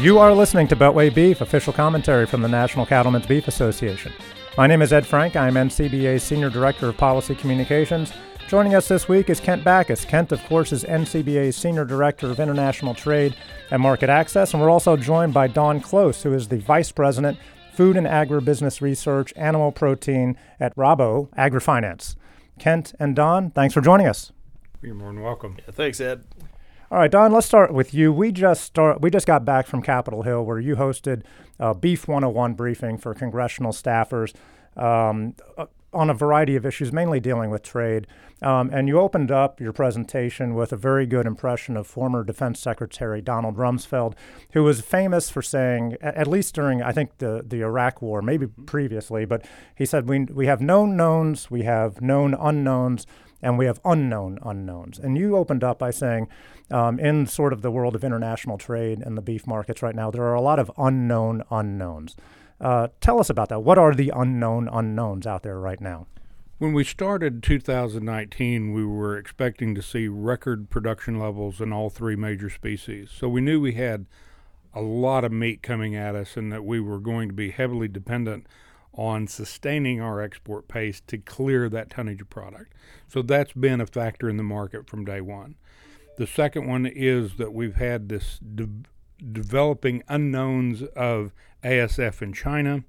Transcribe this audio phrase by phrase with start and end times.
[0.00, 4.12] You are listening to Beltway Beef, official commentary from the National Cattlemen's Beef Association.
[4.58, 5.36] My name is Ed Frank.
[5.36, 8.12] I'm NCBA's Senior Director of Policy Communications.
[8.46, 10.04] Joining us this week is Kent Bacus.
[10.04, 13.34] Kent, of course, is NCBA's Senior Director of International Trade
[13.70, 14.52] and Market Access.
[14.52, 17.38] And we're also joined by Don Close, who is the Vice President,
[17.72, 22.16] Food and Agribusiness Research, Animal Protein at Rabo AgriFinance.
[22.58, 24.30] Kent and Don, thanks for joining us.
[24.82, 25.56] You're more than welcome.
[25.58, 26.22] Yeah, thanks, Ed.
[26.88, 27.32] All right, Don.
[27.32, 28.12] Let's start with you.
[28.12, 29.00] We just start.
[29.00, 31.22] We just got back from Capitol Hill, where you hosted
[31.58, 34.32] a Beef 101 briefing for congressional staffers
[34.76, 38.06] um, uh, on a variety of issues, mainly dealing with trade.
[38.40, 42.60] Um, and you opened up your presentation with a very good impression of former Defense
[42.60, 44.14] Secretary Donald Rumsfeld,
[44.52, 48.46] who was famous for saying, at least during I think the the Iraq War, maybe
[48.46, 53.08] previously, but he said we we have known knowns, we have known unknowns
[53.42, 54.98] and we have unknown unknowns.
[54.98, 56.28] And you opened up by saying,
[56.70, 60.10] um, in sort of the world of international trade and the beef markets right now,
[60.10, 62.16] there are a lot of unknown unknowns.
[62.60, 63.60] Uh, tell us about that.
[63.60, 66.06] What are the unknown unknowns out there right now?
[66.58, 72.16] When we started 2019, we were expecting to see record production levels in all three
[72.16, 73.10] major species.
[73.10, 74.06] So we knew we had
[74.72, 77.88] a lot of meat coming at us and that we were going to be heavily
[77.88, 78.46] dependent
[78.94, 82.72] on sustaining our export pace to clear that tonnage of product.
[83.06, 85.56] So that's been a factor in the market from day one.
[86.16, 88.68] The second one is that we've had this de-
[89.32, 92.84] developing unknowns of ASF in China.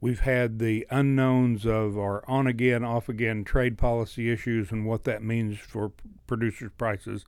[0.00, 5.04] We've had the unknowns of our on again, off again trade policy issues and what
[5.04, 5.92] that means for
[6.26, 7.24] producers' prices.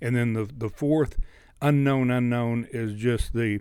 [0.00, 1.18] And then the, the fourth
[1.60, 3.60] unknown unknown is just the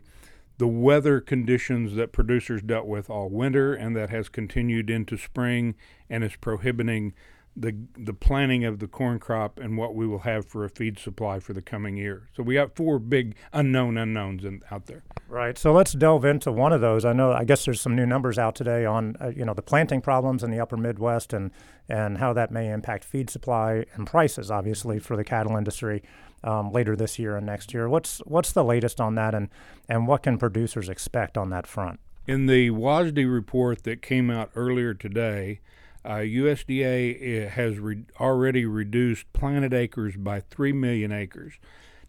[0.57, 5.73] the weather conditions that producers dealt with all winter and that has continued into spring
[6.07, 7.13] and is prohibiting
[7.55, 10.97] the the planning of the corn crop and what we will have for a feed
[10.97, 12.29] supply for the coming year.
[12.33, 15.03] So we got four big unknown unknowns in, out there.
[15.27, 15.57] Right.
[15.57, 17.03] So let's delve into one of those.
[17.03, 17.33] I know.
[17.33, 20.43] I guess there's some new numbers out today on uh, you know the planting problems
[20.43, 21.51] in the Upper Midwest and
[21.89, 26.03] and how that may impact feed supply and prices, obviously for the cattle industry
[26.43, 27.89] um, later this year and next year.
[27.89, 29.49] What's what's the latest on that, and
[29.89, 31.99] and what can producers expect on that front?
[32.27, 35.59] In the WASDE report that came out earlier today,
[36.03, 41.53] uh, USDA eh, has re- already reduced planted acres by three million acres,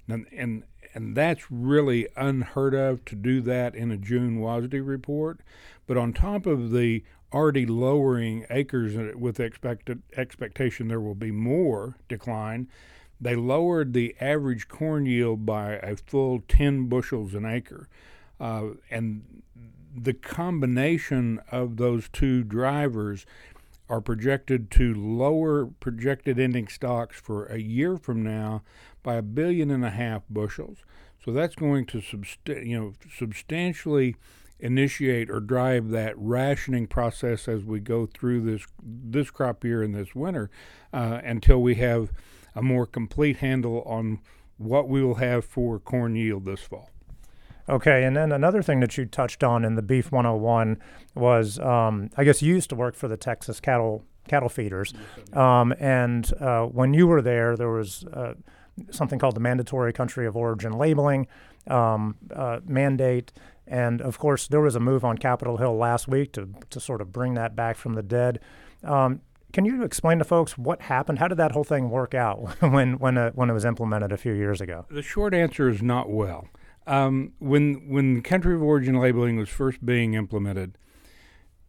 [0.08, 0.64] and, and
[0.94, 5.40] and that's really unheard of to do that in a June WASDE report.
[5.86, 11.96] But on top of the already lowering acres with expected expectation there will be more
[12.08, 12.68] decline,
[13.20, 17.88] they lowered the average corn yield by a full 10 bushels an acre.
[18.38, 19.42] Uh, and
[19.94, 23.24] the combination of those two drivers
[23.92, 28.62] are projected to lower projected ending stocks for a year from now
[29.02, 30.78] by a billion and a half bushels.
[31.22, 34.16] So that's going to subst- you know substantially
[34.58, 39.94] initiate or drive that rationing process as we go through this this crop year and
[39.94, 40.50] this winter
[40.94, 42.12] uh, until we have
[42.54, 44.20] a more complete handle on
[44.56, 46.88] what we will have for corn yield this fall.
[47.68, 50.78] Okay, and then another thing that you touched on in the Beef 101
[51.14, 54.94] was, um, I guess you used to work for the Texas cattle cattle feeders,
[55.32, 58.34] um, and uh, when you were there, there was uh,
[58.90, 61.26] something called the mandatory country of origin labeling
[61.68, 63.32] um, uh, mandate,
[63.66, 67.00] and of course there was a move on Capitol Hill last week to to sort
[67.00, 68.40] of bring that back from the dead.
[68.84, 69.20] Um,
[69.52, 71.18] can you explain to folks what happened?
[71.18, 74.16] How did that whole thing work out when when uh, when it was implemented a
[74.16, 74.86] few years ago?
[74.90, 76.48] The short answer is not well.
[76.86, 80.76] Um, when when country of origin labeling was first being implemented,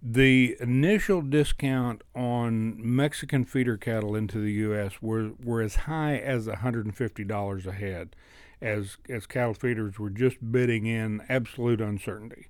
[0.02, 5.02] the initial discount on Mexican feeder cattle into the U.S.
[5.02, 8.16] were were as high as $150 a head,
[8.62, 12.48] as as cattle feeders were just bidding in absolute uncertainty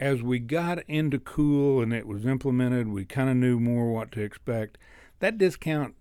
[0.00, 4.10] as we got into COOL and it was implemented, we kind of knew more what
[4.12, 4.78] to expect.
[5.18, 5.94] That discount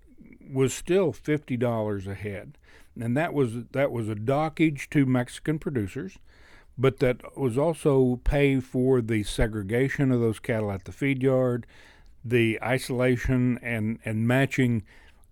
[0.49, 2.57] was still fifty dollars a head,
[3.01, 6.17] and that was that was a dockage to Mexican producers,
[6.77, 11.65] but that was also pay for the segregation of those cattle at the feed yard,
[12.23, 14.83] the isolation and and matching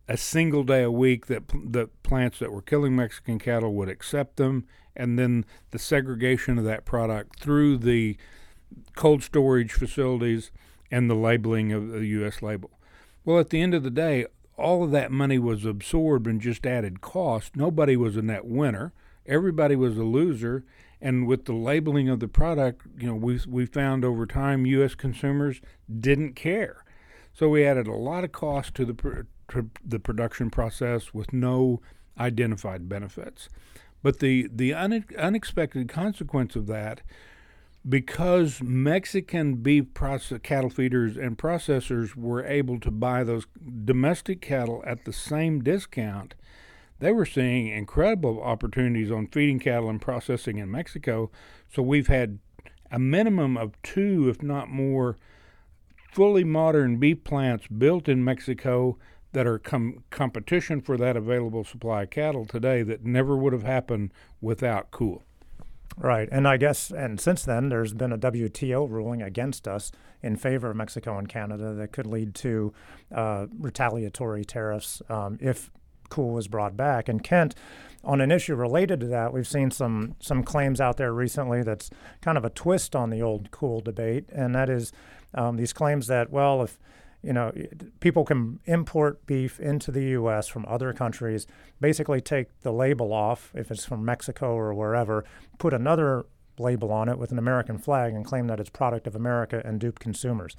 [0.07, 4.37] a single day a week that the plants that were killing Mexican cattle would accept
[4.37, 4.65] them,
[4.95, 8.17] and then the segregation of that product through the
[8.95, 10.51] cold storage facilities,
[10.91, 12.41] and the labeling of the U.S.
[12.41, 12.71] label.
[13.25, 14.25] Well, at the end of the day,
[14.57, 17.55] all of that money was absorbed and just added cost.
[17.55, 18.91] Nobody was a net winner.
[19.25, 20.65] Everybody was a loser.
[20.99, 24.95] And with the labeling of the product, you know, we we found over time U.S.
[24.95, 25.61] consumers
[25.99, 26.83] didn't care.
[27.33, 31.81] So we added a lot of cost to the to the production process with no
[32.19, 33.47] identified benefits.
[34.01, 37.01] But the the une- unexpected consequence of that,
[37.87, 43.45] because Mexican beef process, cattle feeders and processors were able to buy those
[43.85, 46.35] domestic cattle at the same discount,
[46.99, 51.31] they were seeing incredible opportunities on feeding cattle and processing in Mexico.
[51.71, 52.39] So we've had
[52.91, 55.15] a minimum of two, if not more,
[56.11, 58.97] fully modern beef plants built in Mexico
[59.33, 63.63] that are com- competition for that available supply of cattle today that never would have
[63.63, 64.11] happened
[64.41, 65.26] without COOL.
[65.99, 69.91] Right, and I guess, and since then, there's been a WTO ruling against us
[70.21, 72.71] in favor of Mexico and Canada that could lead to
[73.11, 75.71] uh, retaliatory tariffs um, if
[76.09, 77.09] COOL was brought back.
[77.09, 77.55] And Kent,
[78.03, 81.89] on an issue related to that, we've seen some some claims out there recently that's
[82.21, 84.91] kind of a twist on the old COOL debate, and that is
[85.33, 86.77] um, these claims that well, if
[87.23, 87.51] you know,
[87.99, 90.47] people can import beef into the U.S.
[90.47, 91.47] from other countries,
[91.81, 95.25] basically take the label off if it's from Mexico or wherever,
[95.57, 96.25] put another
[96.59, 99.79] label on it with an American flag, and claim that it's product of America and
[99.79, 100.55] dupe consumers.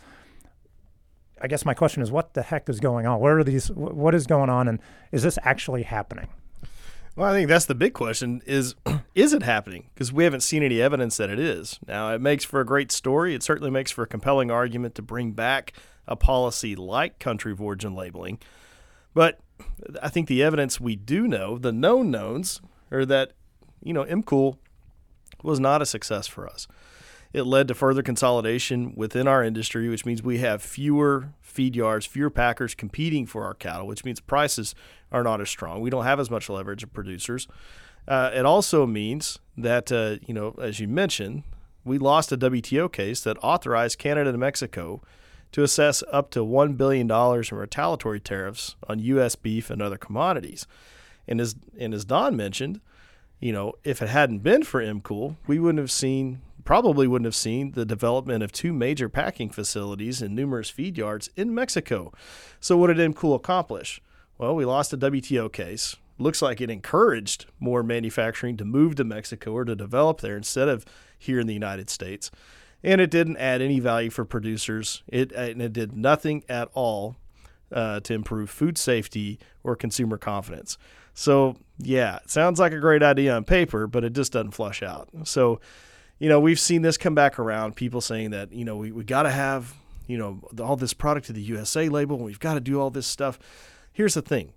[1.41, 3.21] I guess my question is, what the heck is going on?
[3.21, 3.71] Where are these?
[3.71, 4.81] What is going on, and
[5.13, 6.29] is this actually happening?
[7.15, 8.75] Well, I think that's the big question: is
[9.15, 9.91] is it happening?
[9.95, 11.79] Because we haven't seen any evidence that it is.
[11.87, 13.35] Now, it makes for a great story.
[13.35, 15.73] It certainly makes for a compelling argument to bring back
[16.09, 18.39] a policy like country of origin labeling.
[19.15, 19.39] But
[20.03, 22.61] I think the evidence we do know, the known knowns,
[22.91, 23.33] are that
[23.83, 24.57] you know MCOOL
[25.43, 26.67] was not a success for us.
[27.33, 32.07] It led to further consolidation within our industry, which means we have fewer feed yards,
[32.07, 34.75] fewer packers competing for our cattle, which means prices
[35.13, 35.81] are not as strong.
[35.83, 37.47] We don't have as much leverage of producers.
[38.07, 41.43] Uh, it also means that, uh, you know, as you mentioned,
[41.85, 45.03] we lost a WTO case that authorized Canada and Mexico
[45.53, 49.35] to assess up to $1 billion in retaliatory tariffs on U.S.
[49.35, 50.67] beef and other commodities.
[51.27, 52.81] And as, and as Don mentioned,
[53.41, 57.37] you know, if it hadn't been for MCOOL, we wouldn't have seen, probably wouldn't have
[57.37, 62.13] seen the development of two major packing facilities and numerous feed yards in Mexico.
[62.61, 64.01] So, what did MCOOL accomplish?
[64.39, 65.97] Well, we lost a WTO case.
[66.19, 70.69] Looks like it encouraged more manufacturing to move to Mexico or to develop there instead
[70.69, 70.85] of
[71.17, 72.31] here in the United States
[72.83, 75.03] and it didn't add any value for producers.
[75.09, 77.17] It and it did nothing at all
[77.73, 80.79] uh, to improve food safety or consumer confidence.
[81.15, 84.83] So yeah, it sounds like a great idea on paper, but it just doesn't flush
[84.83, 85.09] out.
[85.25, 85.61] So
[86.19, 87.77] you know we've seen this come back around.
[87.77, 89.75] People saying that you know we we got to have
[90.07, 92.17] you know all this product to the USA label.
[92.17, 93.39] And we've got to do all this stuff.
[93.93, 94.53] Here's the thing.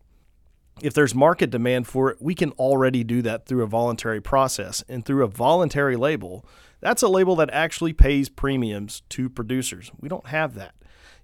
[0.82, 4.84] If there's market demand for it, we can already do that through a voluntary process
[4.88, 6.46] and through a voluntary label
[6.82, 9.92] that's a label that actually pays premiums to producers.
[10.00, 10.76] We don't have that,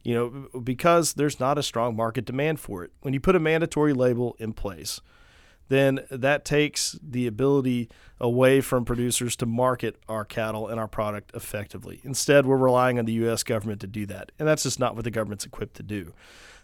[0.04, 2.92] you know, because there's not a strong market demand for it.
[3.01, 5.01] When you put a mandatory label in place,
[5.69, 7.89] then that takes the ability
[8.19, 12.00] away from producers to market our cattle and our product effectively.
[12.03, 13.44] Instead, we're relying on the U.S.
[13.44, 16.13] government to do that, and that's just not what the government's equipped to do.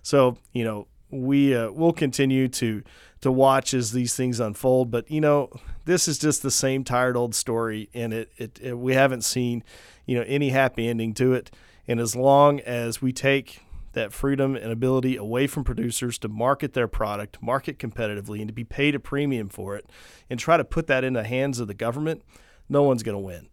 [0.01, 2.83] So, you know, we uh, will continue to
[3.23, 4.91] to watch as these things unfold.
[4.91, 5.49] But you know,
[5.85, 9.63] this is just the same tired old story, and it, it, it we haven't seen
[10.05, 11.49] you know any happy ending to it.
[11.87, 13.61] And as long as we take
[13.93, 18.53] that freedom and ability away from producers to market their product, market competitively, and to
[18.53, 19.85] be paid a premium for it,
[20.29, 22.23] and try to put that in the hands of the government,
[22.69, 23.47] no one's going to win.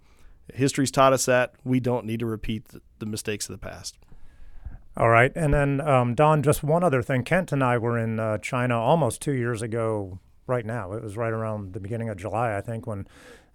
[0.55, 3.99] History's taught us that we don't need to repeat the, the mistakes of the past.
[4.97, 5.32] All right.
[5.35, 7.23] And then, um, Don, just one other thing.
[7.23, 10.18] Kent and I were in uh, China almost two years ago,
[10.50, 10.92] right now.
[10.92, 13.06] It was right around the beginning of July, I think, when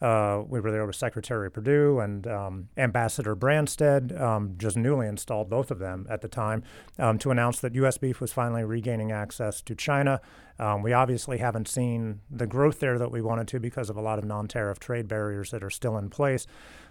[0.01, 5.49] uh, we were there with Secretary Perdue and um, Ambassador Branstad, um, just newly installed,
[5.49, 6.63] both of them at the time,
[6.97, 7.97] um, to announce that U.S.
[7.97, 10.21] beef was finally regaining access to China.
[10.57, 14.01] Um, we obviously haven't seen the growth there that we wanted to because of a
[14.01, 16.47] lot of non tariff trade barriers that are still in place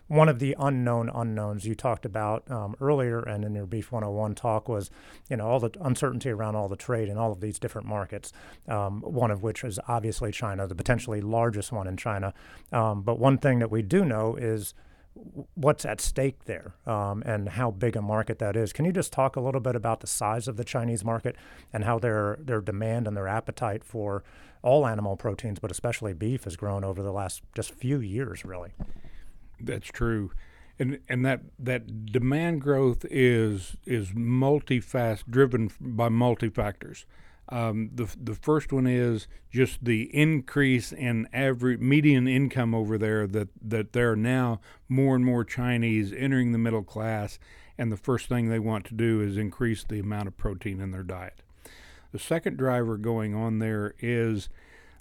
[0.09, 4.35] one of the unknown unknowns you talked about um, earlier and in your Beef 101
[4.35, 4.91] talk was,
[5.31, 8.33] you know, all the uncertainty around all the trade in all of these different markets,
[8.69, 12.35] um, one of which is obviously China, the potentially largest one in China.
[12.73, 14.75] Um, but one thing that we do know is
[15.55, 18.73] what's at stake there um, and how big a market that is.
[18.73, 21.37] Can you just talk a little bit about the size of the Chinese market
[21.73, 24.25] and how their their demand and their appetite for
[24.63, 28.73] all animal proteins, but especially beef, has grown over the last just few years, really?
[29.61, 30.33] That's true,
[30.79, 37.07] and and that that demand growth is is multifast driven by multi factors.
[37.51, 43.27] Um, the the first one is just the increase in average median income over there.
[43.27, 47.39] That that there are now more and more Chinese entering the middle class,
[47.77, 50.91] and the first thing they want to do is increase the amount of protein in
[50.91, 51.43] their diet.
[52.13, 54.49] The second driver going on there is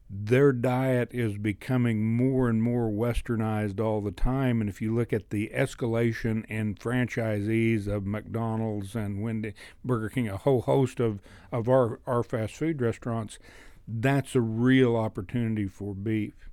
[0.10, 4.62] their diet is becoming more and more westernized all the time.
[4.62, 10.30] And if you look at the escalation in franchisees of McDonald's and Wendy, Burger King,
[10.30, 11.20] a whole host of,
[11.52, 13.40] of our, our fast food restaurants,
[13.88, 16.50] that's a real opportunity for beef.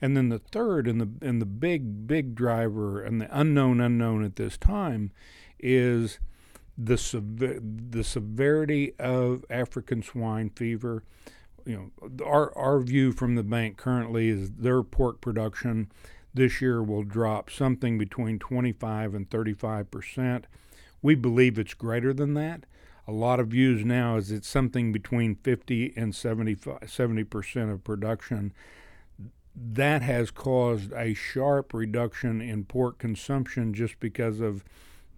[0.00, 4.22] And then the third and the and the big big driver and the unknown unknown
[4.22, 5.12] at this time
[5.58, 6.18] is
[6.76, 11.04] the sever- the severity of African swine fever
[11.64, 15.90] you know, our our view from the bank currently is their pork production
[16.32, 20.46] this year will drop something between 25 and 35 percent.
[21.00, 22.64] We believe it's greater than that.
[23.06, 26.54] A lot of views now is it's something between 50 and 70
[27.24, 28.52] percent of production.
[29.54, 34.64] That has caused a sharp reduction in pork consumption just because of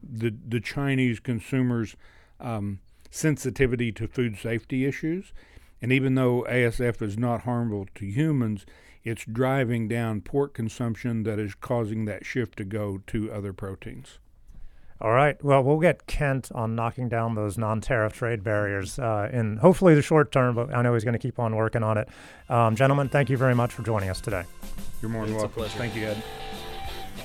[0.03, 1.97] the the Chinese consumers'
[2.39, 5.33] um, sensitivity to food safety issues
[5.87, 8.67] and even though ASF is not harmful to humans,
[9.05, 14.19] it's driving down pork consumption that is causing that shift to go to other proteins.
[15.01, 15.41] All right.
[15.45, 20.03] Well, we'll get Kent on knocking down those non-tariff trade barriers uh, in hopefully the
[20.03, 22.09] short term, but I know he's going to keep on working on it.
[22.49, 24.43] Um, gentlemen, thank you very much for joining us today.
[25.01, 25.55] You're more than It's a welcome.
[25.63, 25.79] pleasure.
[25.79, 26.21] Thank you, Ed.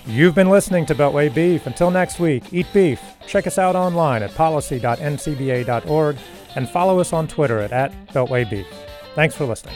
[0.06, 1.65] You've been listening to Beltway Beef.
[1.65, 3.01] Until next week, eat beef.
[3.25, 6.18] Check us out online at policy.ncba.org
[6.55, 8.65] and follow us on Twitter at, at.
[9.15, 9.75] Thanks for listening.